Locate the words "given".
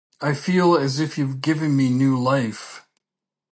1.41-1.75